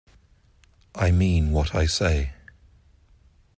[0.95, 2.33] I mean what I say.